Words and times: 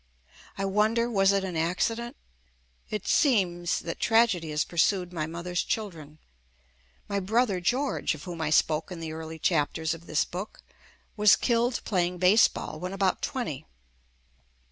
I 0.57 0.65
wonder 0.65 1.11
was 1.11 1.31
it 1.31 1.43
an 1.43 1.55
accident? 1.55 2.15
It 2.89 3.07
seems 3.07 3.77
that 3.81 3.99
tragedy 3.99 4.49
has 4.49 4.63
pur 4.65 4.77
sued 4.77 5.13
my 5.13 5.27
mother's 5.27 5.61
children. 5.63 6.17
My 7.07 7.19
brother, 7.19 7.59
George, 7.61 8.15
of 8.15 8.23
whom 8.23 8.41
I 8.41 8.49
spoke 8.49 8.91
in 8.91 8.99
the 8.99 9.11
early 9.11 9.37
chapters 9.37 9.93
of 9.93 10.07
this 10.07 10.25
book, 10.25 10.63
was 11.15 11.35
killed 11.35 11.81
playing 11.85 12.17
baseball 12.17 12.79
when 12.79 12.93
about 12.93 13.21
twenty. 13.21 13.67